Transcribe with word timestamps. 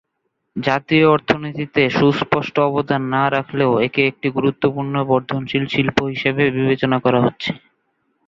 জাতীয় 0.55 1.05
অর্থনীতিতে 1.07 1.81
সুস্পষ্ট 1.89 2.55
অবদান 2.69 3.01
না 3.13 3.23
রাখলেও, 3.29 3.71
একে 3.87 4.01
একটি 4.07 4.27
গুরুত্বপূর্ণ 4.29 4.95
বর্ধনশীল 5.09 5.63
শিল্প 5.67 5.97
হিসেবে 6.11 6.43
বিবেচনা 6.57 6.97
করা 6.99 7.19
হচ্ছে। 7.25 7.51